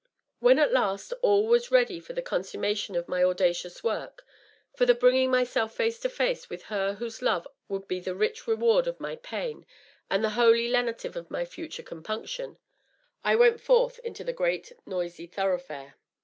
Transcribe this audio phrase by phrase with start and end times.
[0.39, 4.25] When at last all was ready for the consummation of my audacious work—
[4.75, 8.47] for the bringing myself face to face with her whose love would be the rich
[8.47, 9.63] reward of my pain
[10.09, 12.57] and the holy lenitive of my future com punction—
[13.23, 15.93] I went forth into the great noisy thoroughfare.